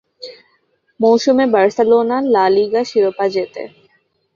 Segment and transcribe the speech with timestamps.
[0.99, 3.63] মৌসুমে Barcelona La Liga শিরোপা জেতে।